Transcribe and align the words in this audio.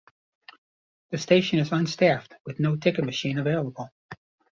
The 1.11 1.19
station 1.19 1.59
is 1.59 1.69
unstaffed, 1.69 2.33
with 2.43 2.59
no 2.59 2.75
ticket 2.75 3.05
machine 3.05 3.37
available. 3.37 3.91